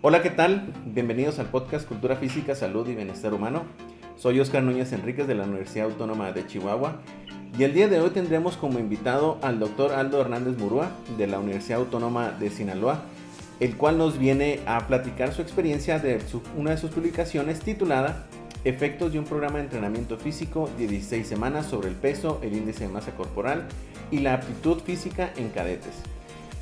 [0.00, 0.72] Hola, ¿qué tal?
[0.86, 3.64] Bienvenidos al podcast Cultura Física, Salud y Bienestar Humano.
[4.16, 7.00] Soy Oscar Núñez Enríquez de la Universidad Autónoma de Chihuahua
[7.58, 11.40] y el día de hoy tendremos como invitado al doctor Aldo Hernández Murúa de la
[11.40, 13.02] Universidad Autónoma de Sinaloa,
[13.58, 16.20] el cual nos viene a platicar su experiencia de
[16.56, 18.28] una de sus publicaciones titulada
[18.64, 22.84] Efectos de un programa de entrenamiento físico de 16 semanas sobre el peso, el índice
[22.84, 23.68] de masa corporal
[24.10, 25.94] y la aptitud física en cadetes.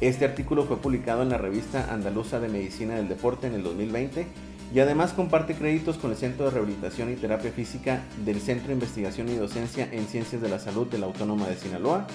[0.02, 4.26] Este artículo fue publicado en la revista Andaluza de Medicina del Deporte en el 2020
[4.74, 8.74] y además comparte créditos con el Centro de Rehabilitación y Terapia Física del Centro de
[8.74, 12.06] Investigación y Docencia en Ciencias de la Salud de la Autónoma de Sinaloa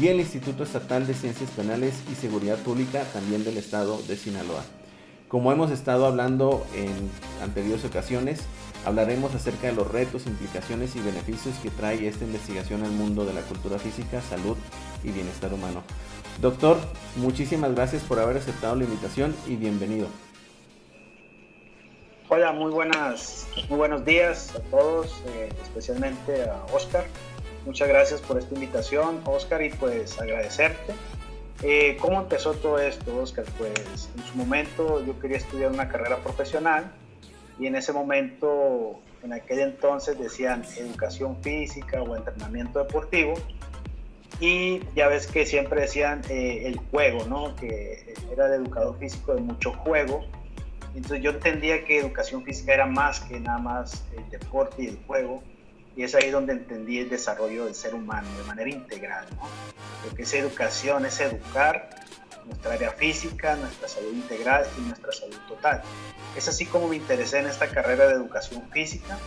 [0.00, 4.64] y el Instituto Estatal de Ciencias Penales y Seguridad Pública también del Estado de Sinaloa.
[5.28, 6.92] Como hemos estado hablando en
[7.42, 8.44] anteriores ocasiones,
[8.86, 13.34] hablaremos acerca de los retos, implicaciones y beneficios que trae esta investigación al mundo de
[13.34, 14.56] la cultura física, salud
[15.02, 15.82] y bienestar humano.
[16.40, 16.78] Doctor,
[17.16, 20.06] muchísimas gracias por haber aceptado la invitación y bienvenido.
[22.28, 27.06] Hola, muy buenas, muy buenos días a todos, eh, especialmente a Oscar.
[27.64, 30.94] Muchas gracias por esta invitación, Oscar, y pues agradecerte.
[31.62, 33.46] Eh, ¿Cómo empezó todo esto, Oscar?
[33.58, 36.92] Pues en su momento yo quería estudiar una carrera profesional
[37.58, 43.34] y en ese momento, en aquel entonces decían educación física o entrenamiento deportivo
[44.40, 47.56] y ya ves que siempre decían eh, el juego, ¿no?
[47.56, 50.24] Que era de educador físico de mucho juego.
[50.94, 54.98] Entonces yo entendía que educación física era más que nada más el deporte y el
[55.06, 55.42] juego.
[55.96, 59.48] Y es ahí donde entendí el desarrollo del ser humano de manera integral, ¿no?
[60.04, 61.88] Porque esa educación es educar
[62.46, 65.82] nuestra área física, nuestra salud integral y nuestra salud total.
[66.36, 69.18] Es así como me interesé en esta carrera de educación física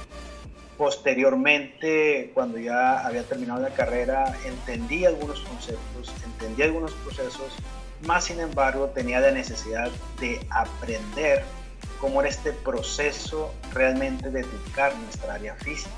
[0.79, 7.51] Posteriormente, cuando ya había terminado la carrera, entendí algunos conceptos, entendí algunos procesos,
[8.05, 9.91] más sin embargo tenía la necesidad
[10.21, 11.43] de aprender
[11.99, 15.91] cómo era este proceso realmente de educar nuestra área física.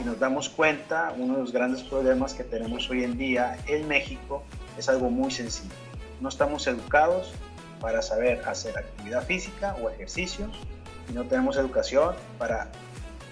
[0.00, 3.88] Y nos damos cuenta, uno de los grandes problemas que tenemos hoy en día en
[3.88, 4.44] México
[4.78, 5.89] es algo muy sencillo.
[6.20, 7.32] No estamos educados
[7.80, 10.50] para saber hacer actividad física o ejercicios
[11.08, 12.68] y no tenemos educación para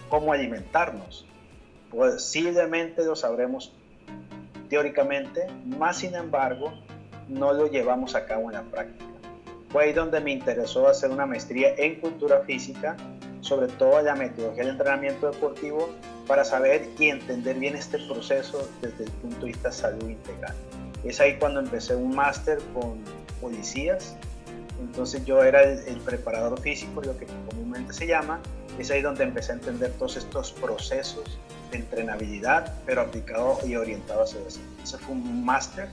[0.08, 1.26] cómo alimentarnos.
[1.90, 3.72] Posiblemente lo sabremos
[4.70, 6.72] teóricamente, más sin embargo,
[7.28, 9.04] no lo llevamos a cabo en la práctica.
[9.70, 12.96] Fue ahí donde me interesó hacer una maestría en cultura física,
[13.42, 15.90] sobre todo la metodología del entrenamiento deportivo,
[16.26, 20.54] para saber y entender bien este proceso desde el punto de vista salud integral.
[21.04, 22.98] Es ahí cuando empecé un máster con
[23.40, 24.16] policías,
[24.80, 28.40] entonces yo era el, preparador físico, lo que comúnmente se llama,
[28.78, 31.38] es ahí donde empecé a entender todos estos procesos
[31.70, 34.60] de entrenabilidad, pero aplicado y orientado hacia eso.
[34.82, 35.88] Ese fue un máster.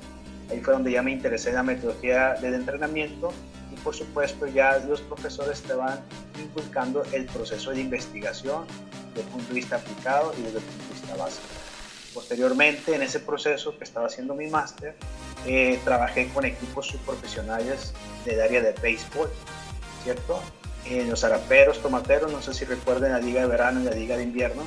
[0.51, 3.33] Ahí fue donde ya me interesé en la metodología del entrenamiento
[3.73, 5.99] y por supuesto ya los profesores te van
[6.39, 8.65] inculcando el proceso de investigación
[9.15, 11.64] desde el punto de vista aplicado y desde el punto de vista básico.
[12.15, 14.95] Posteriormente, en ese proceso que estaba haciendo mi máster,
[15.45, 17.93] eh, trabajé con equipos subprofesionales
[18.25, 19.29] del área de béisbol,
[20.03, 20.41] ¿cierto?
[20.85, 24.17] en los araperos, tomateros, no sé si recuerden la liga de verano y la liga
[24.17, 24.63] de invierno.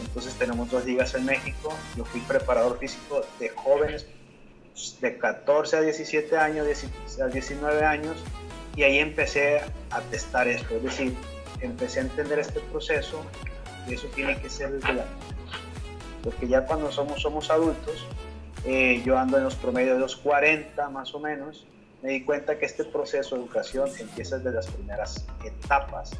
[0.00, 1.76] Entonces tenemos dos ligas en México.
[1.96, 4.06] Yo fui preparador físico de jóvenes
[5.00, 6.66] de 14 a 17 años,
[7.20, 8.16] a 19 años,
[8.76, 9.60] y ahí empecé
[9.90, 10.76] a testar esto.
[10.76, 11.16] Es decir,
[11.60, 13.24] empecé a entender este proceso
[13.88, 15.04] y eso tiene que ser desde la
[16.22, 18.06] porque ya cuando somos, somos adultos,
[18.64, 21.66] eh, yo ando en los promedios de los 40 más o menos,
[22.02, 26.12] me di cuenta que este proceso de educación empieza desde las primeras etapas.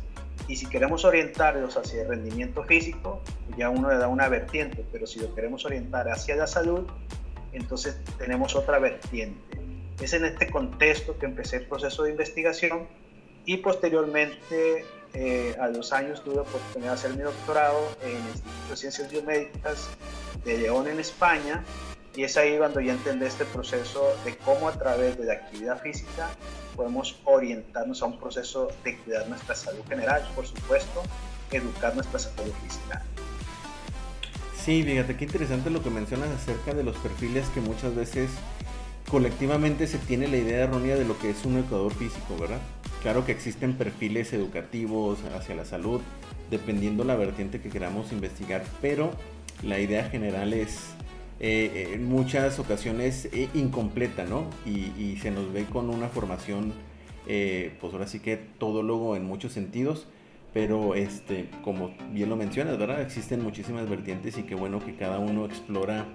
[0.49, 3.21] Y si queremos orientarlos hacia el rendimiento físico,
[3.57, 6.87] ya uno le da una vertiente, pero si lo queremos orientar hacia la salud,
[7.53, 9.59] entonces tenemos otra vertiente.
[10.01, 12.87] Es en este contexto que empecé el proceso de investigación
[13.45, 18.71] y posteriormente eh, a los años tuve oportunidad de hacer mi doctorado en el Instituto
[18.71, 19.89] de Ciencias Biomédicas
[20.45, 21.65] de León en España
[22.15, 25.81] y es ahí cuando ya entendí este proceso de cómo a través de la actividad
[25.81, 26.31] física
[26.75, 31.03] podemos orientarnos a un proceso de cuidar nuestra salud general, por supuesto,
[31.51, 33.03] educar nuestra salud física.
[34.57, 38.31] Sí, fíjate qué interesante lo que mencionas acerca de los perfiles que muchas veces
[39.11, 42.61] colectivamente se tiene la idea errónea de lo que es un educador físico, ¿verdad?
[43.03, 46.01] Claro que existen perfiles educativos hacia la salud,
[46.51, 49.11] dependiendo la vertiente que queramos investigar, pero
[49.63, 50.95] la idea general es
[51.41, 54.47] eh, en muchas ocasiones eh, incompleta, ¿no?
[54.67, 56.73] Y, se nos ve con una formación,
[57.27, 60.07] eh, pues ahora sí que todólogo en muchos sentidos,
[60.53, 63.01] pero este, como bien lo mencionas, ¿verdad?
[63.03, 66.07] Existen muchísimas vertientes y qué bueno que cada uno explora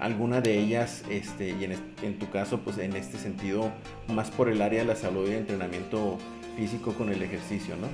[0.00, 3.70] alguna de ellas, este, y en, en, tu caso, pues en este sentido,
[4.08, 6.18] más por el área de la salud y entrenamiento
[6.56, 7.88] físico con el ejercicio, ¿no?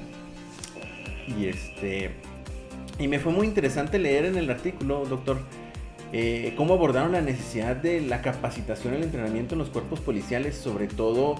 [1.36, 2.12] Y este,
[2.98, 5.38] y me fue muy interesante leer en el artículo, doctor,
[6.12, 10.56] eh, cómo abordaron la necesidad de la capacitación y el entrenamiento en los cuerpos policiales,
[10.56, 11.34] sobre todo,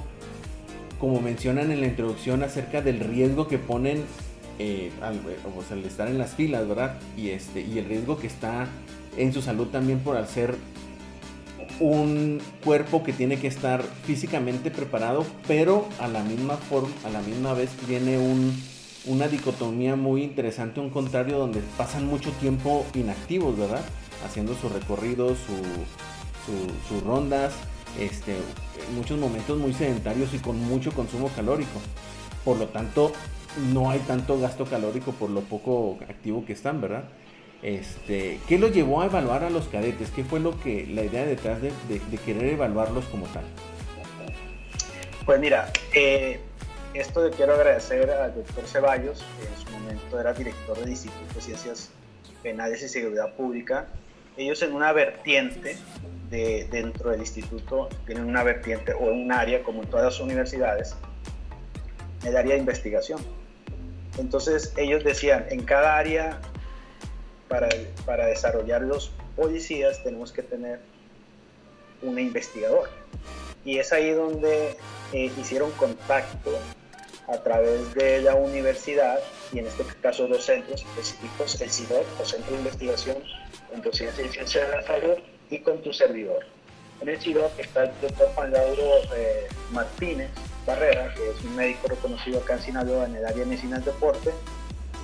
[0.99, 4.05] como mencionan en la introducción, acerca del riesgo que ponen
[4.59, 5.21] eh, al,
[5.71, 6.99] al, estar en las filas, ¿verdad?
[7.17, 8.67] Y, este, y el riesgo que está
[9.17, 10.57] en su salud también por hacer
[11.81, 17.21] un cuerpo que tiene que estar físicamente preparado, pero a la misma forma, a la
[17.21, 18.55] misma vez tiene un,
[19.07, 23.85] una dicotomía muy interesante, un contrario donde pasan mucho tiempo inactivos, ¿verdad?
[24.25, 25.39] Haciendo sus recorridos,
[26.89, 27.53] sus rondas,
[27.99, 28.37] este,
[28.95, 31.81] muchos momentos muy sedentarios y con mucho consumo calórico.
[32.45, 33.13] Por lo tanto,
[33.73, 37.05] no hay tanto gasto calórico por lo poco activo que están, ¿verdad?
[37.67, 40.13] Este, ¿Qué los llevó a evaluar a los cadetes?
[40.15, 41.73] ¿Qué fue lo que la idea detrás de,
[42.25, 43.43] querer evaluarlos como tal?
[45.25, 46.39] Pues mira, eh,
[46.95, 51.35] esto de quiero agradecer al doctor Ceballos, que en su momento era director del Instituto
[51.35, 51.91] de Ciencias
[52.41, 53.89] Penales y Seguridad Pública.
[54.37, 55.77] Ellos en una vertiente
[56.31, 60.95] de, dentro del instituto tienen una vertiente o un área, como en todas las universidades,
[62.25, 63.19] el área de investigación.
[64.19, 66.41] Entonces ellos decían, en cada área
[67.49, 67.69] para,
[68.05, 70.81] para desarrollar los policías tenemos que tener
[72.03, 72.89] un investigador.
[73.65, 74.77] Y es ahí donde
[75.13, 76.59] eh, hicieron contacto
[77.29, 79.19] a través de la universidad
[79.53, 83.17] y en este caso dos centros específicos, el CIDOC o Centro de Investigación
[83.73, 85.17] en Docencia y Ciencia de la Salud
[85.51, 86.45] y con tu servidor.
[87.01, 90.31] En el CIDOC está el doctor Juan Lauro eh, Martínez
[90.65, 93.87] Barrera, que es un médico reconocido acá en Sinaloa en el área de medicina del
[93.87, 94.33] deporte,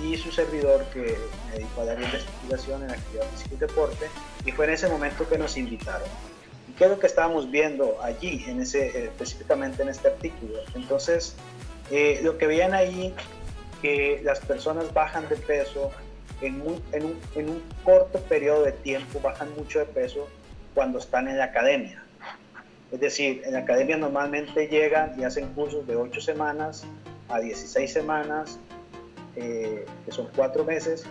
[0.03, 1.17] y su servidor que
[1.47, 4.09] me dedicó a dar investigación en actividad física y deporte
[4.45, 6.07] y fue en ese momento que nos invitaron.
[6.67, 10.59] ¿Y qué es lo que estábamos viendo allí, en ese, eh, específicamente en este artículo?
[10.75, 11.35] Entonces,
[11.89, 13.13] eh, lo que veían ahí,
[13.81, 15.91] que las personas bajan de peso
[16.41, 20.27] en un, en, un, en un corto periodo de tiempo, bajan mucho de peso
[20.73, 22.03] cuando están en la academia.
[22.91, 26.85] Es decir, en la academia normalmente llegan y hacen cursos de 8 semanas
[27.29, 28.59] a 16 semanas
[29.35, 31.05] eh, que son cuatro meses,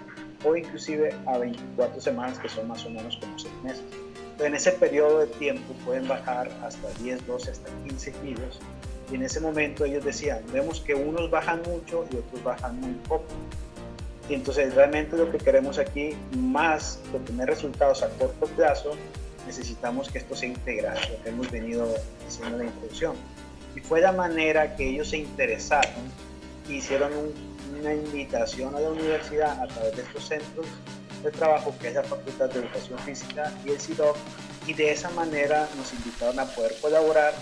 [0.45, 3.83] o inclusive a 24 semanas, que son más o menos como seis meses.
[4.33, 8.61] Entonces, en ese periodo de tiempo pueden bajar hasta 10, 12, hasta 15 kilos.
[9.11, 12.95] Y en ese momento ellos decían, vemos que unos bajan mucho y otros bajan muy
[13.09, 13.27] poco.
[14.29, 18.93] Y entonces realmente lo que queremos aquí, más que tener resultados a corto plazo,
[19.47, 21.93] necesitamos que esto sea integral, lo que hemos venido
[22.25, 23.17] diciendo en la introducción.
[23.77, 26.03] Y fue la manera que ellos se interesaron
[26.69, 27.33] hicieron un
[27.81, 30.67] una invitación a la universidad a través de estos centros
[31.23, 34.17] de trabajo que es la Facultad de Educación Física y el CIDOC
[34.67, 37.35] y de esa manera nos invitaron a poder colaborar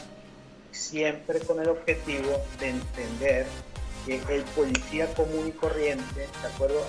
[0.70, 3.46] siempre con el objetivo de entender
[4.06, 6.82] que el policía común y corriente, ¿de acuerdo?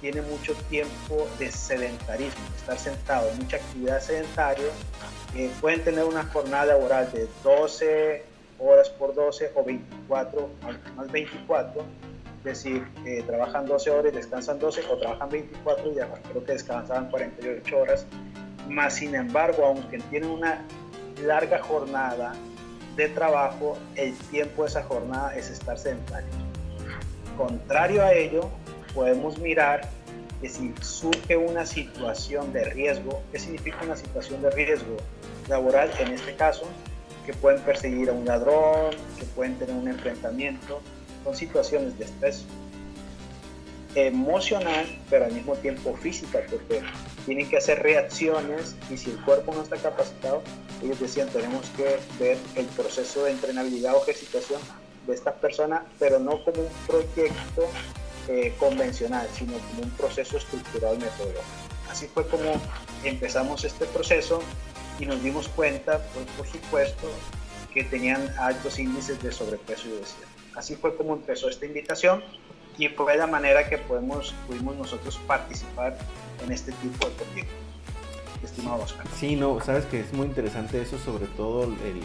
[0.00, 4.66] Tiene mucho tiempo de sedentarismo, estar sentado, mucha actividad sedentaria.
[5.36, 8.24] Eh, pueden tener una jornada laboral de 12
[8.58, 10.48] horas por 12 o 24
[10.96, 12.11] más 24 es
[12.44, 16.52] decir, eh, trabajan 12 horas y descansan 12 o trabajan 24 y ya creo que
[16.52, 18.06] descansaban 48 horas.
[18.68, 20.62] Más sin embargo, aunque tienen una
[21.24, 22.34] larga jornada
[22.96, 26.24] de trabajo, el tiempo de esa jornada es estar sentados.
[27.36, 28.50] Contrario a ello,
[28.94, 29.88] podemos mirar
[30.40, 34.96] que si surge una situación de riesgo, ¿qué significa una situación de riesgo
[35.48, 36.66] laboral en este caso?
[37.24, 40.80] Que pueden perseguir a un ladrón, que pueden tener un enfrentamiento,
[41.24, 42.44] son situaciones de estrés
[43.94, 46.82] emocional, pero al mismo tiempo física, porque
[47.26, 50.42] tienen que hacer reacciones y si el cuerpo no está capacitado,
[50.82, 54.60] ellos decían, tenemos que ver el proceso de entrenabilidad o ejercitación
[55.06, 57.68] de estas personas, pero no como un proyecto
[58.28, 61.42] eh, convencional, sino como un proceso estructural metodológico.
[61.90, 62.60] Así fue como
[63.04, 64.42] empezamos este proceso
[64.98, 67.08] y nos dimos cuenta, pues, por supuesto,
[67.74, 70.31] que tenían altos índices de sobrepeso y obesidad.
[70.56, 72.22] Así fue como empezó esta invitación
[72.78, 75.96] y fue la manera que podemos, pudimos nosotros participar
[76.44, 77.56] en este tipo de proyectos.
[78.42, 79.06] Estimado Oscar.
[79.14, 82.02] Sí, no, sabes que es muy interesante eso, sobre todo el,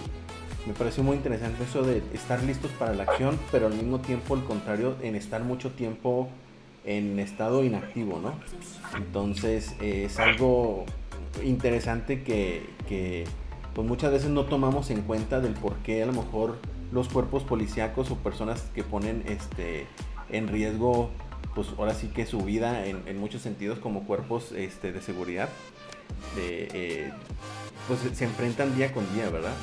[0.68, 4.36] me pareció muy interesante eso de estar listos para la acción, pero al mismo tiempo
[4.36, 6.30] el contrario, en estar mucho tiempo
[6.86, 8.34] en estado inactivo, ¿no?
[8.96, 10.86] Entonces es algo
[11.44, 13.26] interesante que, que
[13.74, 16.58] pues muchas veces no tomamos en cuenta del por qué a lo mejor
[16.92, 19.88] los cuerpos policíacos o personas que ponen este,
[20.30, 21.10] en riesgo
[21.58, 25.50] pues ahora sí que su vida en, muchos sentidos como cuerpos este, de seguridad,
[26.38, 27.12] eh,
[27.88, 29.54] pues se enfrentan día con día, ¿verdad?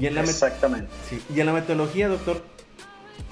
[0.00, 0.90] Y en la Exactamente.
[1.32, 2.42] y en la metodología, doctor,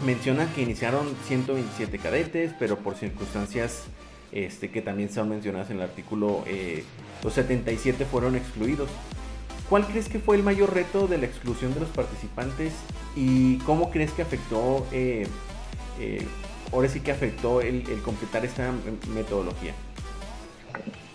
[0.06, 3.86] menciona que iniciaron 127 cadetes, pero por circunstancias
[4.30, 6.84] este, que también son mencionadas en el artículo, eh,
[7.22, 8.88] los 77 fueron excluidos.
[9.68, 12.72] ¿Cuál crees que fue el mayor reto de la exclusión de los participantes
[13.16, 15.26] y cómo crees que afectó, eh,
[15.98, 16.26] eh,
[16.72, 18.72] ahora sí que afectó el, completar esta
[19.14, 19.72] metodología?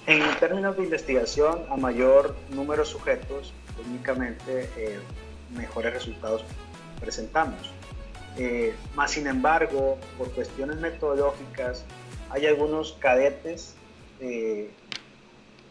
[0.08, 3.54] En términos de investigación, a mayor número de sujetos,
[3.88, 4.70] únicamente
[5.56, 6.44] mejores resultados
[7.00, 7.72] presentamos.
[8.96, 11.86] más sin embargo, por cuestiones metodológicas,
[12.30, 13.76] hay algunos cadetes
[14.20, 14.70] eh,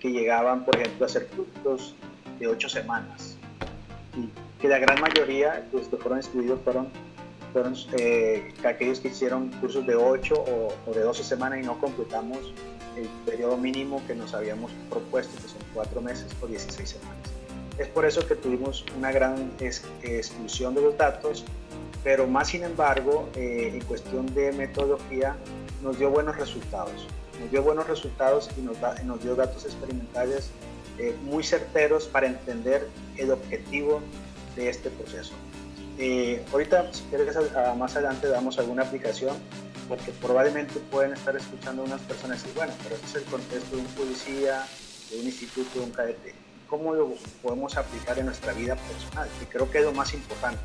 [0.00, 1.94] que llegaban, por ejemplo, a hacer cursos
[2.38, 3.37] de ocho semanas
[4.16, 4.28] y
[4.61, 6.88] que la gran mayoría de los que fueron excluidos fueron,
[7.52, 10.45] fueron eh, aquellos que hicieron cursos de ocho
[10.87, 12.38] o, de 12 semanas y no completamos
[12.97, 17.16] el periodo mínimo que nos habíamos propuesto, que son cuatro meses o 16 semanas.
[17.78, 21.45] Es por eso que tuvimos una gran exclusión de los datos,
[22.02, 25.37] pero más sin embargo, eh, en cuestión de metodología,
[25.83, 27.07] nos dio buenos resultados.
[27.40, 30.50] Nos dio buenos resultados y nos, dio datos experimentales
[30.99, 34.00] eh, muy certeros para entender el objetivo
[34.57, 35.33] de este proceso.
[35.97, 37.37] Eh, ahorita, si quieres,
[37.76, 39.37] más adelante damos alguna aplicación,
[39.88, 43.83] porque probablemente pueden estar escuchando unas personas y bueno, pero este es el contexto de
[43.83, 44.67] un policía,
[45.11, 46.35] de un instituto, de un cadete.
[46.69, 49.28] ¿Cómo lo podemos aplicar en nuestra vida personal?
[49.40, 50.61] Y creo que es lo más importante.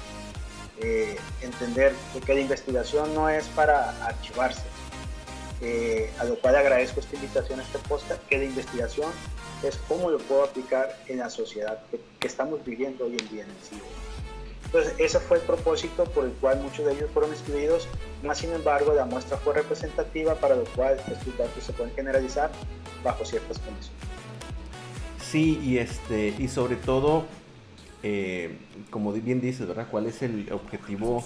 [0.81, 1.93] Eh, entender
[2.25, 4.63] que la investigación no es para archivarse,
[6.19, 9.11] a lo cual agradezco esta invitación a este podcast, que de investigación
[9.63, 13.49] es cómo lo puedo aplicar en la sociedad que, estamos viviendo hoy en día en
[13.49, 13.85] el siglo.
[14.65, 17.87] Entonces, ese fue el propósito por el cual muchos de ellos fueron excluidos,
[18.23, 22.49] más sin embargo, la muestra fue representativa para lo cual estos datos se pueden generalizar
[23.03, 23.91] bajo ciertas condiciones.
[25.21, 27.25] Sí, y, este, y sobre todo,
[28.03, 28.57] eh,
[28.89, 29.87] como bien dices, ¿verdad?
[29.91, 31.23] ¿Cuál es el objetivo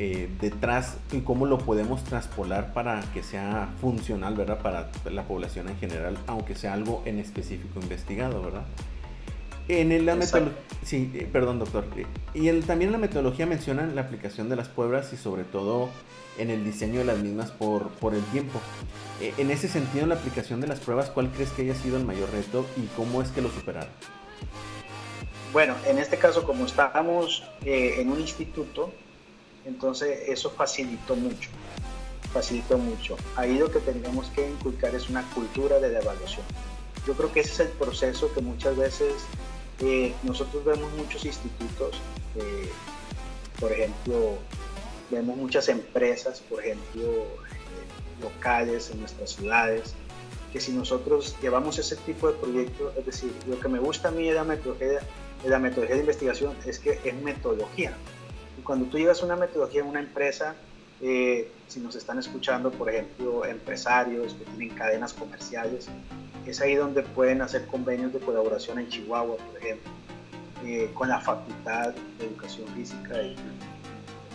[0.00, 4.60] eh, detrás y cómo lo podemos traspolar para que sea funcional, ¿verdad?
[4.62, 8.62] Para la población en general, aunque sea algo en específico investigado, ¿verdad?
[9.66, 11.84] En la metodología, sí, eh, perdón doctor,
[12.32, 15.88] y también en la metodología mencionan la aplicación de las pruebas y sobre todo
[16.38, 18.60] en el diseño de las mismas por, por el tiempo.
[19.20, 21.96] Eh, en ese sentido, en la aplicación de las pruebas, ¿cuál crees que haya sido
[21.96, 23.90] el mayor reto y cómo es que lo superaron?
[25.52, 28.92] Bueno, en este caso, como estábamos en un instituto,
[29.68, 31.50] entonces eso facilitó mucho,
[32.32, 33.16] facilitó mucho.
[33.36, 36.44] Ahí lo que tenemos que inculcar es una cultura de la evaluación.
[37.06, 39.12] Yo creo que ese es el proceso que muchas veces
[39.80, 42.00] eh, nosotros vemos muchos institutos,
[42.36, 42.70] eh,
[43.60, 44.38] por ejemplo,
[45.10, 49.94] vemos muchas empresas, por ejemplo, eh, locales en nuestras ciudades,
[50.50, 54.12] que si nosotros llevamos ese tipo de proyectos, es decir, lo que me gusta a
[54.12, 55.00] mí de la metodología,
[55.42, 57.94] de la metodología de investigación es que es metodología,
[58.64, 60.54] cuando tú llevas una metodología en una empresa,
[61.00, 65.88] eh, si nos están escuchando, por ejemplo, empresarios que tienen cadenas comerciales,
[66.46, 69.90] es ahí donde pueden hacer convenios de colaboración en Chihuahua, por ejemplo,
[70.64, 73.36] eh, con la Facultad de Educación Física y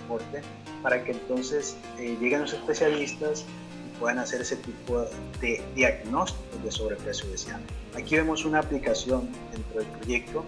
[0.01, 0.41] Deporte,
[0.81, 5.05] para que entonces eh, lleguen los especialistas y puedan hacer ese tipo
[5.41, 7.59] de diagnósticos de sobrepeso obesidad.
[7.95, 10.45] Aquí vemos una aplicación dentro del proyecto,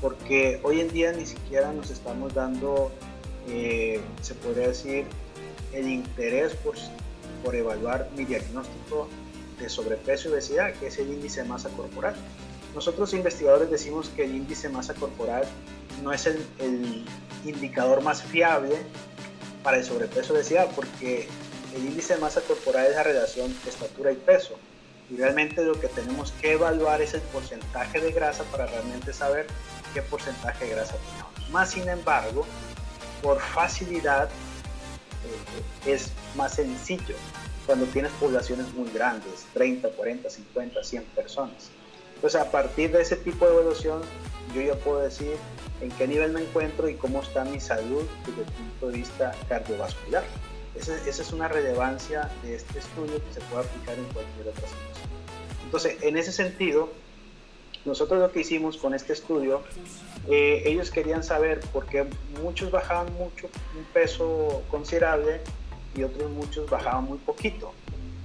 [0.00, 2.90] porque hoy en día ni siquiera nos estamos dando
[3.48, 5.06] eh, se podría decir,
[5.72, 6.74] el interés por,
[7.44, 9.08] por evaluar mi diagnóstico
[9.58, 12.14] de sobrepeso y obesidad, que es el índice de masa corporal.
[12.74, 15.44] Nosotros investigadores decimos que el índice de masa corporal
[16.02, 17.04] no es el, el
[17.44, 18.76] indicador más fiable
[19.62, 21.28] para el sobrepeso y obesidad, porque
[21.74, 24.54] el índice de masa corporal es la relación de estatura y peso.
[25.10, 29.46] Y realmente lo que tenemos que evaluar es el porcentaje de grasa para realmente saber
[29.92, 31.50] qué porcentaje de grasa tenemos.
[31.50, 32.46] Más sin embargo,
[33.22, 34.28] por facilidad
[35.84, 37.14] eh, es más sencillo
[37.66, 41.70] cuando tienes poblaciones muy grandes, 30, 40, 50, 100 personas.
[42.16, 44.02] Entonces a partir de ese tipo de evaluación
[44.54, 45.36] yo ya puedo decir
[45.80, 49.34] en qué nivel me encuentro y cómo está mi salud desde el punto de vista
[49.48, 50.24] cardiovascular.
[50.74, 54.66] Esa, esa es una relevancia de este estudio que se puede aplicar en cualquier otra
[54.66, 55.08] situación.
[55.64, 56.90] Entonces, en ese sentido,
[57.84, 59.62] nosotros lo que hicimos con este estudio,
[60.28, 62.06] eh, ellos querían saber por qué
[62.42, 65.40] muchos bajaban mucho, un peso considerable
[65.96, 67.72] y otros muchos bajaban muy poquito.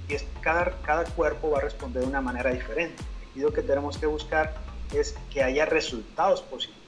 [0.08, 3.02] Y es, cada, cada cuerpo va a responder de una manera diferente.
[3.34, 4.54] Y lo que tenemos que buscar
[4.94, 6.78] es que haya resultados positivos.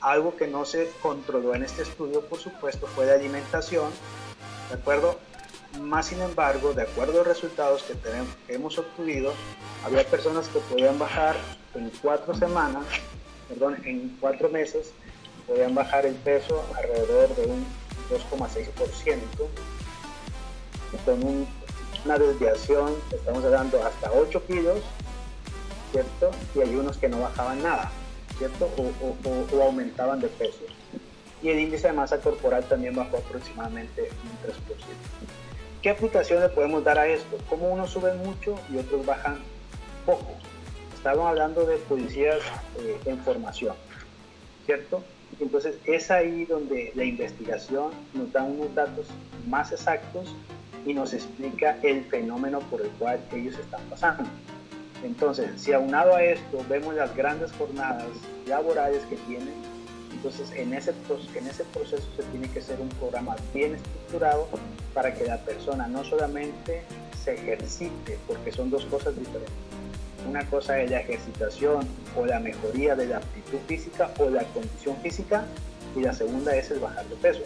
[0.00, 3.90] Algo que no se controló en este estudio, por supuesto, fue la alimentación,
[4.68, 5.18] ¿de acuerdo?
[5.80, 9.32] Más sin embargo, de acuerdo a los resultados que, tenemos, que hemos obtenido,
[9.84, 11.36] había personas que podían bajar
[11.74, 12.84] en cuatro semanas,
[13.48, 14.92] perdón, en cuatro meses,
[15.46, 17.64] podían bajar el peso alrededor de un
[18.10, 19.18] 2,6%,
[21.04, 21.46] con
[22.04, 24.80] una desviación, estamos hablando hasta 8 kilos,
[25.92, 26.30] ¿cierto?
[26.54, 27.90] Y hay unos que no bajaban nada,
[28.38, 28.68] ¿cierto?
[28.76, 30.64] O, aumentaban de peso.
[31.42, 34.54] Y el índice de masa corporal también bajó aproximadamente un 3%.
[35.80, 37.38] ¿Qué aplicaciones podemos dar a esto?
[37.48, 39.38] ¿Cómo unos suben mucho y otros bajan
[40.06, 40.36] poco?
[41.02, 42.38] Estamos hablando de policías
[42.78, 43.74] eh, en formación,
[44.66, 45.02] ¿cierto?
[45.40, 49.08] Entonces es ahí donde la investigación nos da unos datos
[49.48, 50.32] más exactos
[50.86, 54.22] y nos explica el fenómeno por el cual ellos están pasando.
[55.02, 58.06] Entonces, si aunado a esto vemos las grandes jornadas
[58.46, 59.54] laborales que tienen,
[60.12, 60.94] entonces en ese,
[61.34, 64.48] en ese proceso se tiene que hacer un programa bien estructurado
[64.94, 66.84] para que la persona no solamente
[67.24, 69.81] se ejercite, porque son dos cosas diferentes.
[70.28, 71.86] Una cosa es la ejercitación
[72.16, 75.44] o la mejoría de la aptitud física o la condición física
[75.96, 77.42] y la segunda es el bajar de peso.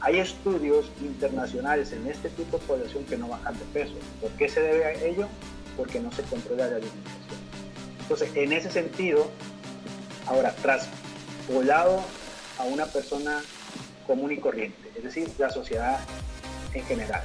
[0.00, 3.94] Hay estudios internacionales en este tipo de población que no bajan de peso.
[4.20, 5.28] ¿Por qué se debe a ello?
[5.76, 7.40] Porque no se controla la alimentación.
[8.00, 9.30] Entonces, en ese sentido,
[10.26, 10.88] ahora, tras
[11.52, 12.02] volado
[12.58, 13.42] a una persona
[14.06, 16.00] común y corriente, es decir, la sociedad
[16.74, 17.22] en general.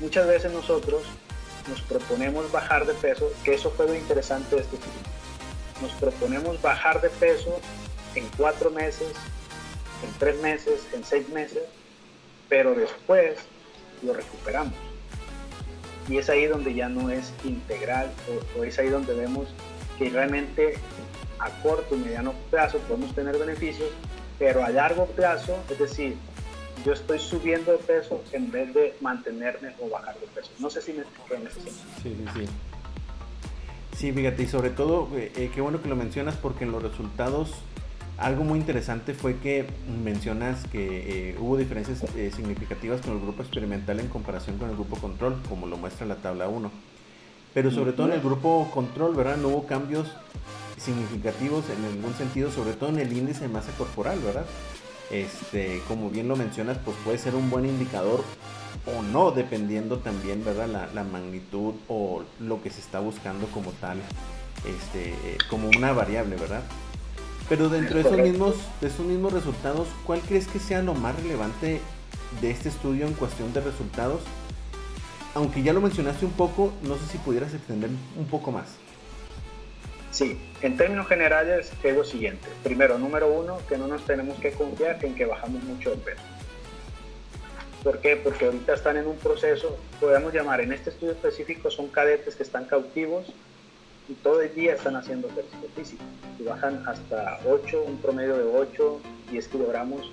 [0.00, 1.02] Muchas veces nosotros
[1.68, 5.00] nos proponemos bajar de peso, que eso fue lo interesante de este estudio.
[5.80, 7.60] Nos proponemos bajar de peso
[8.14, 9.12] en cuatro meses,
[10.04, 11.62] en tres meses, en seis meses,
[12.48, 13.38] pero después
[14.02, 14.74] lo recuperamos.
[16.08, 18.10] Y es ahí donde ya no es integral
[18.58, 19.48] o, es ahí donde vemos
[19.98, 20.74] que realmente
[21.38, 23.88] a corto y mediano plazo podemos tener beneficios,
[24.38, 26.16] pero a largo plazo, es decir,
[26.84, 30.50] yo estoy subiendo de peso en vez de mantenerme o bajar de peso.
[30.58, 31.48] No sé si me explico en.
[31.50, 31.70] Sí,
[32.02, 32.48] sí, sí.
[33.96, 36.82] Sí, fíjate, y sobre todo, eh, eh, qué bueno que lo mencionas porque en los
[36.82, 37.50] resultados
[38.18, 39.66] algo muy interesante fue que
[40.02, 42.04] mencionas que eh, hubo diferencias
[42.34, 46.16] significativas con el grupo experimental en comparación con el grupo control, como lo muestra la
[46.16, 46.70] tabla 1.
[47.54, 49.36] Pero sobre todo en el grupo control, ¿verdad?
[49.36, 50.08] No hubo cambios
[50.78, 54.46] significativos en ningún sentido, sobre todo en el índice de masa corporal, ¿verdad?
[55.12, 58.24] Este, como bien lo mencionas, pues puede ser un buen indicador
[58.86, 60.90] o no, dependiendo también, ¿verdad?
[60.92, 63.98] La, magnitud o lo que se está buscando como tal,
[64.66, 65.14] este,
[65.48, 66.62] como una variable, ¿verdad?
[67.48, 71.14] Pero dentro de esos, mismos, de esos mismos resultados, ¿cuál crees que sea lo más
[71.16, 71.80] relevante
[72.40, 74.22] de este estudio en cuestión de resultados?
[75.34, 78.68] Aunque ya lo mencionaste un poco, no sé si pudieras extender un poco más.
[80.12, 82.46] Sí, en términos generales es lo siguiente.
[82.62, 86.22] Primero, número uno, que no nos tenemos que confiar en que bajamos mucho de peso.
[87.82, 88.16] ¿Por qué?
[88.16, 92.42] Porque ahorita están en un proceso, podemos llamar, en este estudio específico son cadetes que
[92.42, 93.32] están cautivos
[94.06, 96.04] y todo el día están haciendo ejercicio físico.
[96.38, 100.12] Y bajan hasta 8, un promedio de 8, 10 kilogramos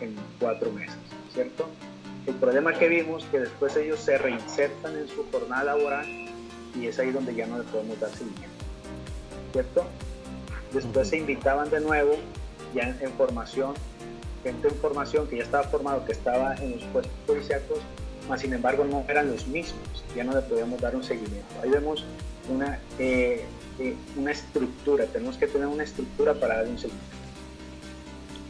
[0.00, 0.98] en 4 meses,
[1.32, 1.68] ¿cierto?
[2.26, 6.04] El problema que vimos que después ellos se reinsertan en su jornada laboral
[6.74, 8.53] y es ahí donde ya no le podemos dar seguimiento.
[9.54, 9.84] ¿Cierto?
[10.72, 12.16] Después se invitaban de nuevo,
[12.74, 13.74] ya en, formación,
[14.42, 17.78] gente en formación que ya estaba formado, que estaba en los puestos policíacos,
[18.28, 21.54] más sin embargo no eran los mismos, ya no le podíamos dar un seguimiento.
[21.62, 22.04] Ahí vemos
[22.48, 23.44] una, eh,
[23.78, 27.14] eh, una estructura, tenemos que tener una estructura para dar un seguimiento.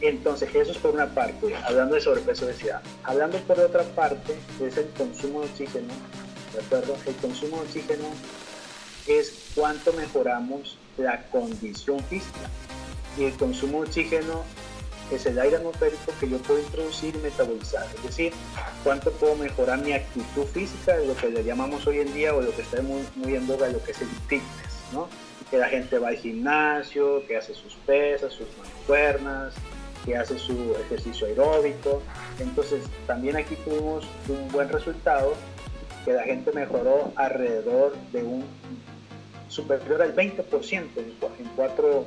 [0.01, 2.81] Entonces, eso es por una parte, hablando de sobrepeso obesidad.
[3.03, 5.93] Hablando por otra parte, es el consumo de oxígeno,
[6.53, 6.95] ¿de acuerdo?
[7.05, 8.05] El consumo de oxígeno
[9.07, 12.49] es cuánto mejoramos la condición física.
[13.17, 14.43] Y el consumo de oxígeno
[15.11, 17.85] es el aire atmosférico que yo puedo introducir y metabolizar.
[17.95, 18.33] Es decir,
[18.83, 22.53] cuánto puedo mejorar mi actitud física, lo que le llamamos hoy en día o lo
[22.55, 25.07] que está muy, muy en boga, lo que es el fitness, ¿no?
[25.51, 29.53] Que la gente va al gimnasio, que hace sus pesas, sus mancuernas,
[30.05, 32.01] que hace su ejercicio aeróbico.
[32.39, 35.35] Entonces, también aquí tuvimos un buen resultado,
[36.03, 38.45] que la gente mejoró alrededor de un
[39.55, 40.43] superior al 20%
[40.97, 41.13] en,
[41.55, 42.05] cuatro,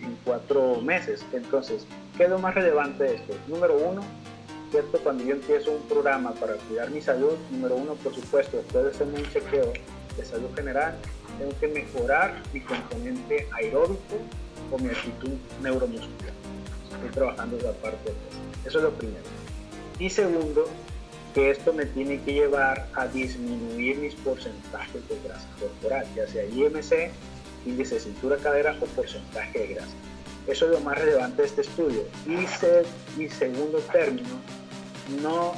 [0.00, 1.24] en cuatro meses.
[1.32, 3.34] Entonces, ¿qué es lo más relevante de esto?
[3.46, 4.02] Número uno,
[4.70, 4.98] ¿cierto?
[5.00, 8.90] Cuando yo empiezo un programa para cuidar mi salud, número uno, por supuesto, después de
[8.90, 9.72] hacer un chequeo
[10.16, 10.96] de salud general,
[11.38, 14.16] tengo que mejorar mi componente aeróbico
[14.72, 16.32] o mi actitud neuromuscular.
[16.94, 18.12] Estoy trabajando esa parte.
[18.64, 19.24] Eso es lo primero.
[19.98, 20.66] Y segundo,
[21.36, 26.46] que esto me tiene que llevar a disminuir mis porcentajes de grasa corporal, ya sea
[26.46, 27.10] IMC,
[27.66, 29.92] índice de cintura cadera o porcentaje de grasa.
[30.46, 32.04] Eso es lo más relevante de este estudio.
[32.26, 34.40] Y, y segundo término,
[35.20, 35.52] no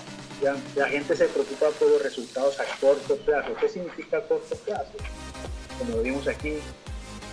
[0.74, 3.50] la gente se preocupa por los resultados a corto plazo.
[3.60, 4.90] ¿Qué significa corto plazo?
[5.78, 6.54] Como vimos aquí,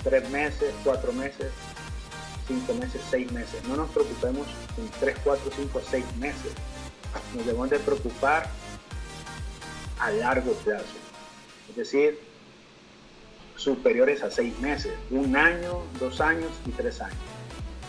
[0.03, 1.51] tres meses, cuatro meses,
[2.47, 3.63] cinco meses, seis meses.
[3.67, 4.45] No nos preocupemos
[4.77, 6.53] en tres, cuatro, cinco, seis meses.
[7.35, 8.49] Nos debemos de preocupar
[9.99, 10.85] a largo plazo.
[11.69, 12.19] Es decir,
[13.55, 17.17] superiores a seis meses, un año, dos años y tres años.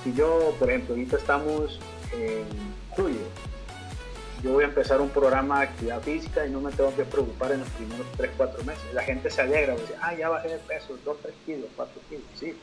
[0.05, 1.81] Si yo, por ejemplo, ahorita estamos
[2.15, 2.45] en
[2.91, 3.21] julio,
[4.43, 7.53] yo voy a empezar un programa de actividad física y no me tengo que preocupar
[7.53, 8.85] en los primeros 3, 4 meses.
[8.95, 12.25] La gente se alegra, dice, ah, ya bajé de peso, 2, 3 kilos, 4 kilos,
[12.39, 12.55] sí.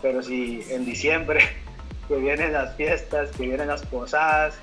[0.00, 1.40] Pero si en diciembre,
[2.08, 4.54] que vienen las fiestas, que vienen las posadas,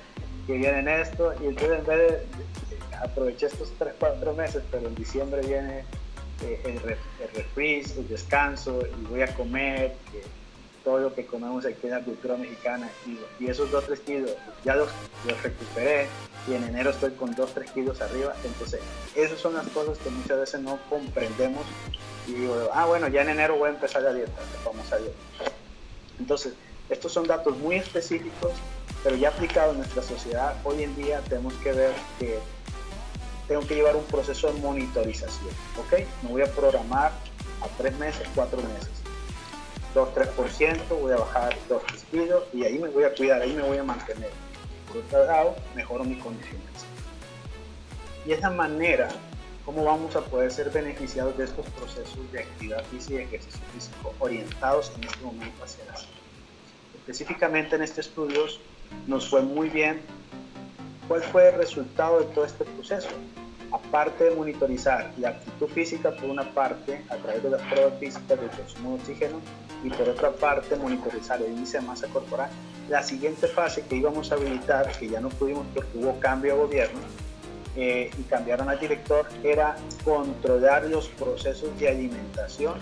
[0.46, 4.94] que vienen esto, y entonces en vez de, aproveché estos 3, 4 meses, pero en
[4.94, 5.84] diciembre viene
[6.42, 7.46] eh, el, el
[7.96, 9.94] el descanso, y voy a comer,
[10.86, 12.88] todo lo que comemos aquí en la cultura mexicana
[13.40, 14.30] y, esos 2, 3 kilos
[14.64, 14.88] ya los,
[15.26, 16.06] los, recuperé
[16.46, 18.36] y en enero estoy con 2, 3 kilos arriba.
[18.44, 18.80] Entonces,
[19.16, 21.64] esas son las cosas que muchas veces no comprendemos
[22.28, 25.16] y digo, ah, bueno, ya en enero voy a empezar la dieta, vamos a dieta.
[26.20, 26.52] Entonces,
[26.88, 28.52] estos son datos muy específicos,
[29.06, 32.40] pero ya aplicados en nuestra sociedad, hoy en día tenemos que ver que
[33.46, 36.00] tengo que llevar un proceso de monitorización, ¿ok?
[36.24, 37.12] Me voy a programar
[37.62, 38.90] a 3 meses, 4 meses
[39.94, 43.78] 2-3%, voy a bajar 2 kilos y ahí me voy a cuidar, ahí me voy
[43.78, 44.32] a mantener.
[44.88, 46.84] Por otro lado, mejoro mis condiciones.
[48.26, 49.08] Y esa manera,
[49.64, 54.12] ¿cómo vamos a poder ser beneficiados de estos procesos de actividad física y ejercicio físico
[54.18, 56.10] orientados en este momento hacia la salud?
[56.96, 58.46] Específicamente en este estudio
[59.06, 60.00] nos fue muy bien.
[61.08, 63.10] Cuál fue el resultado de todo este proceso
[63.72, 68.40] aparte de monitorizar la actitud física por una parte a través de las pruebas físicas
[68.40, 69.40] del consumo de oxígeno
[69.84, 72.50] y por otra parte monitorizar el índice de masa corporal,
[72.88, 76.60] la siguiente fase que íbamos a habilitar, que ya no pudimos porque hubo cambio de
[76.60, 77.00] gobierno
[77.76, 82.74] eh, y cambiaron al director, era controlar los procesos de alimentación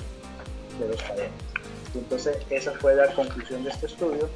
[0.79, 1.33] de los cadenas.
[1.95, 4.29] Entonces esa fue la conclusión de este estudio,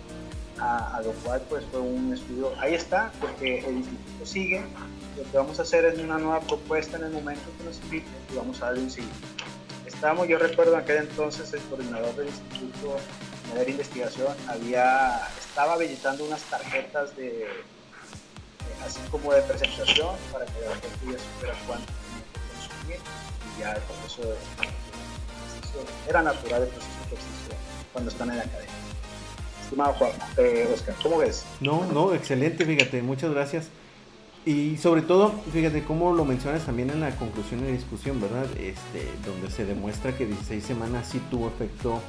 [0.61, 4.65] a, lo cual pues fue un estudio, ahí está, porque el instituto sigue,
[5.17, 8.13] lo que vamos a hacer es una nueva propuesta en el momento que nos inviten
[8.33, 9.27] y vamos a darle un seguimiento.
[9.87, 12.97] Estamos, yo recuerdo en aquel entonces el coordinador del Instituto
[13.55, 17.47] de Investigación había, estaba habilitando unas tarjetas de,
[18.85, 21.93] así como de presentación para que la gente ya supiera cuánto
[22.53, 23.01] consumir
[23.57, 24.23] y ya el proceso
[26.09, 27.55] era natural el proceso de ejercicio
[27.93, 28.88] cuando están en la academia.
[29.77, 31.45] Juan, eh, ¿cómo ves?
[31.61, 33.69] No, no, excelente, fíjate, muchas gracias.
[34.47, 38.47] Y sobre todo, fíjate cómo lo mencionas también en la conclusión de la discusión, ¿verdad?
[38.59, 42.01] Este, donde se demuestra que 16 semanas sí tuvo efecto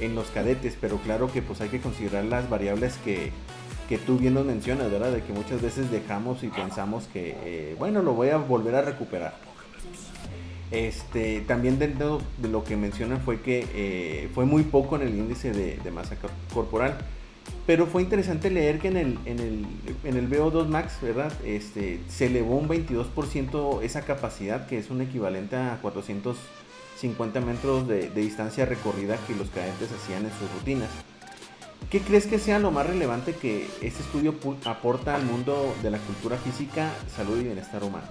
[0.00, 3.30] en los cadetes, pero claro que pues hay que considerar las variables que,
[3.88, 5.12] que tú bien nos mencionas, ¿verdad?
[5.12, 8.82] De que muchas veces dejamos y pensamos que, eh, bueno, lo voy a volver a
[8.82, 9.34] recuperar.
[10.70, 15.14] Este, también dentro de lo que mencionan fue que eh, fue muy poco en el
[15.16, 16.16] índice de, masa
[16.54, 16.96] corporal
[17.66, 19.66] pero fue interesante leer que en el, en el,
[20.04, 21.32] en el VO2 Max, ¿verdad?
[21.44, 28.10] Este, se elevó un 22% esa capacidad, que es un equivalente a 450 metros de,
[28.10, 30.88] distancia recorrida que los cadentes hacían en sus rutinas.
[31.90, 35.98] ¿Qué crees que sea lo más relevante que este estudio aporta al mundo de la
[35.98, 38.06] cultura física, salud y bienestar humano?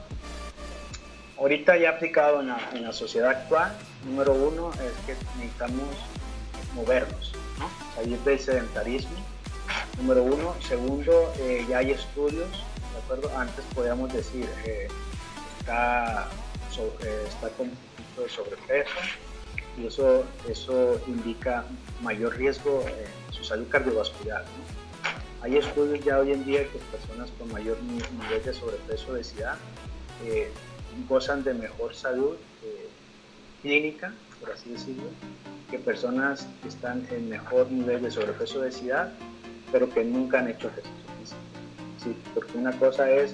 [1.39, 3.71] Ahorita ya aplicado en la, sociedad actual,
[4.03, 5.87] número uno es que necesitamos
[6.75, 7.69] movernos, ¿no?
[7.95, 9.15] salir del sedentarismo
[9.97, 10.53] número uno.
[10.67, 13.31] Segundo, eh, ya hay estudios, ¿de acuerdo?
[13.37, 14.89] Antes podíamos decir, eh,
[15.59, 16.27] está,
[17.03, 18.95] eh, está con un poquito de sobrepeso
[19.77, 21.63] y eso, eso indica
[22.01, 24.43] mayor riesgo en su salud cardiovascular.
[25.41, 29.57] Hay estudios ya hoy en día que personas con mayor nivel de sobrepeso, obesidad,
[31.07, 32.35] gozan de mejor salud
[33.61, 35.09] clínica, por así decirlo,
[35.69, 39.11] que personas que están en mejor nivel de sobrepeso, obesidad
[39.71, 41.41] pero que nunca han hecho ejercicio físico.
[42.03, 42.15] ¿sí?
[42.33, 43.33] Porque una cosa es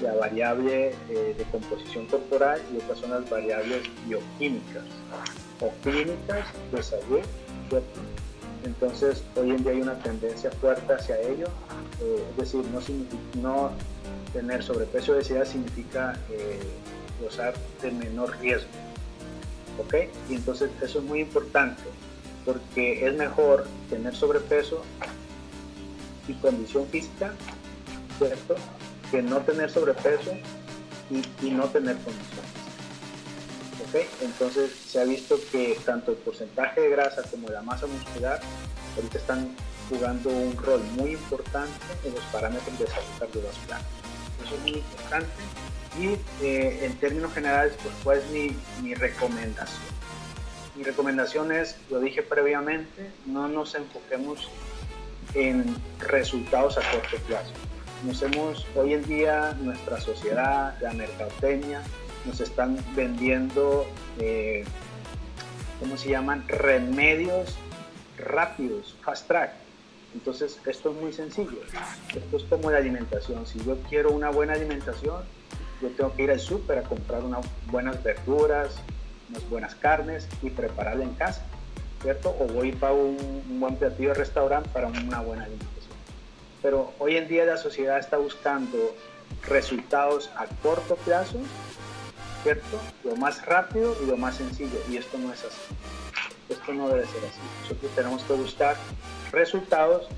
[0.00, 4.84] la variable eh, de composición corporal y otras son las variables bioquímicas
[5.60, 7.20] o clínicas de salud.
[8.64, 11.46] Entonces, hoy en día hay una tendencia fuerte hacia ello,
[12.00, 12.64] eh, es decir,
[13.40, 13.70] no,
[14.32, 16.60] tener sobrepeso o obesidad significa eh,
[17.20, 18.68] gozar de menor riesgo,
[19.78, 19.94] ¿ok?
[20.28, 21.82] Y entonces eso es muy importante,
[22.44, 24.82] porque es mejor tener sobrepeso
[26.26, 27.32] y condición física,
[28.18, 28.56] ¿cierto?
[29.10, 30.32] Que no tener sobrepeso
[31.10, 32.44] y, no tener condición
[33.88, 34.06] ¿Ok?
[34.20, 38.40] Entonces se ha visto que tanto el porcentaje de grasa como la masa muscular
[38.96, 39.56] ahorita están
[39.88, 41.72] jugando un rol muy importante
[42.04, 43.80] en los parámetros de salud cardiovascular.
[44.44, 45.28] eso es muy importante.
[45.98, 48.30] Y eh, en términos generales, pues, ¿cuál es
[48.82, 49.82] mi, recomendación?
[50.76, 54.48] Mi recomendación es, lo dije previamente, no nos enfoquemos
[55.34, 57.50] en resultados a corto plazo.
[58.04, 61.82] Nos hemos, hoy en día, nuestra sociedad, la mercadotecnia,
[62.24, 63.84] nos están vendiendo,
[64.20, 64.64] eh,
[65.80, 66.46] ¿cómo se llaman?
[66.46, 67.56] Remedios
[68.18, 69.52] rápidos, fast track.
[70.14, 71.60] Entonces, esto es muy sencillo.
[72.14, 73.46] Esto es como la alimentación.
[73.46, 75.22] Si yo quiero una buena alimentación,
[75.80, 78.76] yo tengo que ir al súper a comprar unas buenas verduras,
[79.30, 81.42] unas buenas carnes y prepararla en casa,
[82.02, 82.34] ¿cierto?
[82.40, 83.16] O voy para un,
[83.48, 85.96] un buen platillo de restaurante para una buena alimentación.
[86.62, 88.94] Pero hoy en día la sociedad está buscando
[89.48, 91.38] resultados a corto plazo,
[92.42, 92.80] ¿cierto?
[93.04, 94.78] Lo más rápido y lo más sencillo.
[94.90, 95.74] Y esto no es así.
[96.48, 97.40] Esto no debe ser así.
[97.62, 98.76] Nosotros tenemos que buscar
[99.32, 100.08] resultados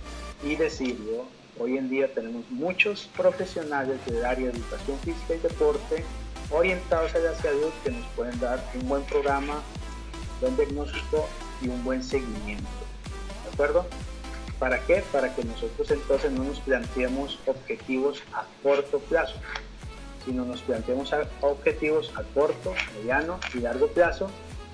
[0.45, 1.27] y decirlo.
[1.63, 6.05] Hoy en día tenemos muchos profesionales del área de educación física y deporte
[6.49, 11.29] orientados a la salud que nos pueden dar un buen programa, un buen diagnóstico
[11.61, 12.65] y un buen seguimiento.
[13.45, 13.87] ¿De acuerdo?
[14.59, 15.05] ¿Para qué?
[15.13, 19.35] Para que nosotros entonces no nos planteemos objetivos a corto plazo,
[20.25, 24.31] sino nos planteemos objetivos a corto, mediano y largo plazo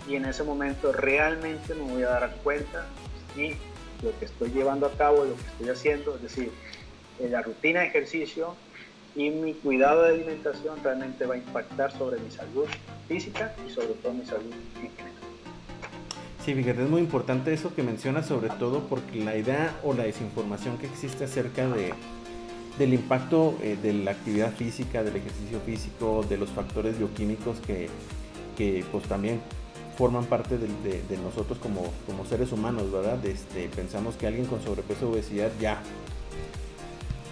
[0.08, 2.86] y en ese momento realmente me voy a dar cuenta
[3.34, 3.56] si
[4.04, 6.52] lo que estoy llevando a cabo, lo que estoy haciendo, es decir,
[7.20, 8.54] la rutina de ejercicio
[9.14, 12.66] y mi cuidado de alimentación realmente va a impactar sobre mi salud
[13.08, 15.12] física y sobre todo mi salud en general.
[16.44, 20.04] Sí, fíjate, es muy importante eso que mencionas, sobre todo porque la idea o la
[20.04, 21.92] desinformación que existe acerca de,
[22.78, 27.88] del impacto eh, de la actividad física, del ejercicio físico, de los factores bioquímicos que,
[28.56, 29.40] que pues también
[29.96, 33.24] forman parte de, nosotros como, como, seres humanos, ¿verdad?
[33.24, 35.80] Este, pensamos que alguien con sobrepeso o obesidad ya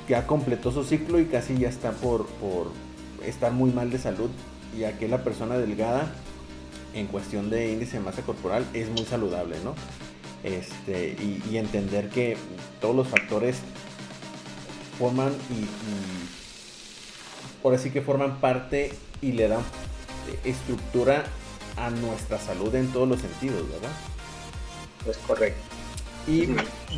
[0.08, 2.70] ya completó su ciclo y casi ya está por, por
[3.24, 4.30] estar muy mal de salud,
[4.78, 6.12] ya que la persona delgada
[6.94, 9.74] en cuestión de índice de masa corporal es muy saludable, ¿no?
[10.42, 11.16] Este,
[11.50, 12.36] y, entender que
[12.80, 13.60] todos los factores
[14.98, 15.66] forman y, y,
[17.62, 19.62] por así que forman parte y le dan
[20.44, 21.24] estructura
[21.76, 23.90] a nuestra salud en todos los sentidos, ¿verdad?
[25.08, 25.60] Es correcto.
[26.26, 26.48] Y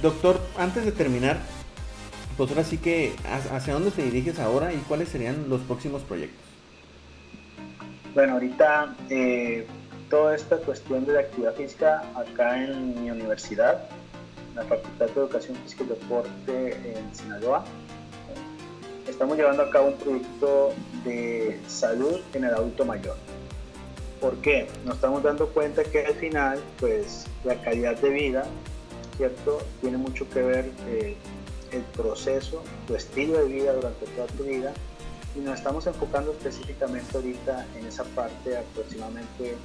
[0.00, 1.40] doctor, antes de terminar,
[2.36, 3.14] pues ahora sí que,
[3.52, 6.44] ¿hacia dónde te diriges ahora y cuáles serían los próximos proyectos?
[8.14, 9.66] Bueno, ahorita eh,
[10.10, 13.88] toda esta cuestión de la actividad física acá en mi universidad,
[14.54, 17.64] la Facultad de Educación Física y Deporte en Sinaloa,
[19.08, 20.72] estamos llevando a cabo un proyecto
[21.04, 23.16] de salud en el adulto mayor.
[24.20, 24.66] ¿Por qué?
[24.84, 28.44] Nos estamos dando cuenta que al final, pues la calidad de vida,
[29.16, 29.58] ¿cierto?
[29.80, 31.16] Tiene mucho que ver eh,
[31.72, 34.72] el proceso, tu estilo de vida durante toda tu vida
[35.34, 39.56] y nos estamos enfocando específicamente ahorita en esa parte aproximadamente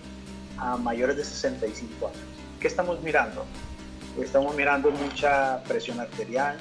[0.57, 2.19] a mayores de 65 años.
[2.59, 3.45] ¿Qué estamos mirando?
[4.21, 6.57] Estamos mirando mucha presión arterial,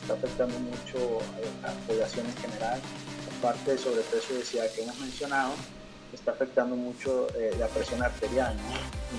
[0.00, 1.18] está afectando mucho
[1.62, 2.80] a la población en general,
[3.38, 5.52] aparte del sobrepeso y obesidad que hemos mencionado,
[6.12, 8.54] está afectando mucho eh, la presión arterial.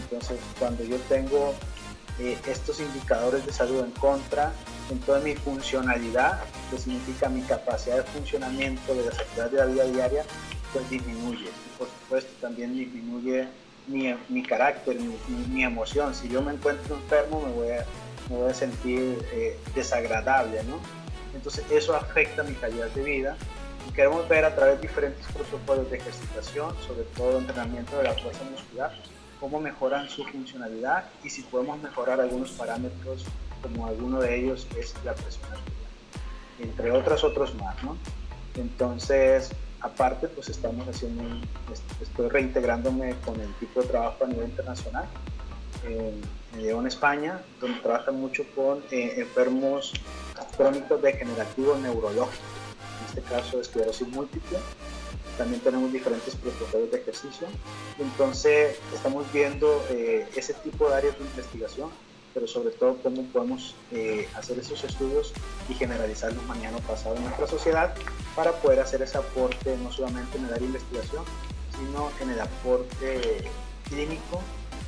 [0.04, 1.54] Entonces, cuando yo tengo
[2.20, 4.54] eh, estos indicadores de salud en contra,
[4.90, 9.66] en toda mi funcionalidad, que significa mi capacidad de funcionamiento de las actividades de la
[9.66, 10.26] vida diaria,
[10.74, 11.50] pues disminuye.
[11.78, 13.48] Por supuesto también disminuye
[13.88, 15.16] mi, mi carácter, mi,
[15.52, 16.14] mi, emoción.
[16.14, 17.86] Si yo me encuentro enfermo, me voy a,
[18.30, 20.80] me voy a sentir eh, desagradable, ¿no?
[21.36, 23.38] Entonces eso afecta mi calidad de vida
[23.88, 28.14] y queremos ver a través de diferentes protocolos de ejercitación, sobre todo entrenamiento de la
[28.14, 28.94] fuerza muscular,
[29.40, 33.26] cómo mejoran su funcionalidad y si podemos mejorar algunos parámetros
[33.66, 35.92] como alguno de ellos es la presión arterial,
[36.60, 37.98] entre otros otros más, ¿no?
[38.56, 39.52] Entonces,
[39.82, 41.24] aparte, pues estamos haciendo,
[42.02, 45.06] estoy reintegrándome con el tipo de trabajo a nivel internacional.
[45.88, 46.22] en
[46.62, 49.92] León, España, donde trabaja mucho con eh, enfermos
[50.56, 52.40] crónicos degenerativos neurológicos,
[53.02, 54.58] en este caso esclerosis múltiple.
[55.38, 57.48] También tenemos diferentes protocolos de ejercicio.
[58.00, 61.90] Entonces, estamos viendo eh, ese tipo de áreas de investigación
[62.36, 65.34] pero sobre todo cómo podemos eh, hacer esos estudios
[65.70, 67.96] y generalizarlos mañana o pasado en nuestra sociedad
[68.36, 71.24] para poder hacer ese aporte no solamente en el investigación,
[71.72, 73.50] sino en el aporte
[73.90, 74.42] clínico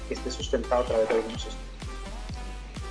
[0.09, 1.57] que esté sustentado a través de algunos estudios.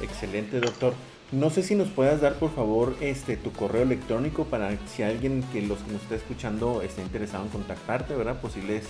[0.01, 0.95] Excelente, doctor.
[1.33, 5.43] No sé si nos puedas dar, por favor, este tu correo electrónico para si alguien
[5.53, 8.41] que los que nos está escuchando está interesado en contactarte, ¿verdad?
[8.41, 8.85] Posibles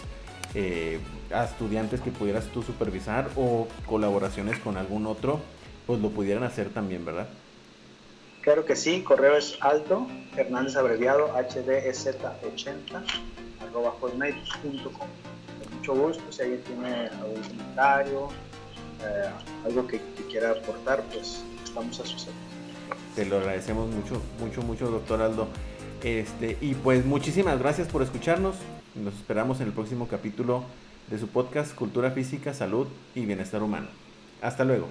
[0.55, 1.01] eh,
[1.31, 5.41] estudiantes que pudieras tú supervisar o colaboraciones con algún otro
[5.87, 7.29] pues lo pudieran hacer también, ¿verdad?
[8.43, 13.03] Claro que sí, correo es alto, Hernández abreviado, hdz80,
[13.61, 14.93] arroba hotmail.com.
[14.93, 18.29] Con mucho gusto, si alguien tiene algún comentario,
[19.03, 19.31] eh,
[19.65, 22.35] algo que, quiera aportar, pues estamos a su servicio.
[23.15, 25.49] Te lo agradecemos mucho, mucho, mucho, doctor Aldo.
[26.03, 28.57] Este, y pues muchísimas gracias por escucharnos.
[28.95, 30.65] Nos esperamos en el próximo capítulo
[31.09, 33.89] de su podcast Cultura Física, Salud y Bienestar Humano.
[34.43, 34.89] Hasta luego.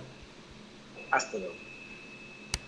[1.10, 1.65] Hasta luego.